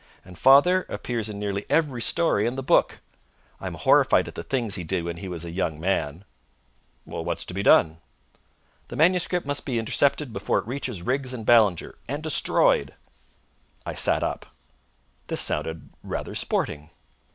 [0.25, 3.01] And father appears in nearly every story in the book!
[3.59, 6.25] I am horrified at the things he did when he was a young man!"
[7.03, 7.99] "What's to be done?"
[8.87, 12.95] "The manuscript must be intercepted before it reaches Riggs and Ballinger, and destroyed!"
[13.85, 14.47] I sat up.
[15.27, 16.89] This sounded rather sporting.